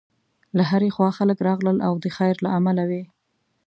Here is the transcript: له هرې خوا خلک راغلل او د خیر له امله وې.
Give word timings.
له 0.57 0.63
هرې 0.71 0.89
خوا 0.95 1.09
خلک 1.17 1.37
راغلل 1.47 1.77
او 1.87 1.93
د 2.03 2.05
خیر 2.17 2.35
له 2.45 2.49
امله 2.57 2.83
وې. 2.89 3.03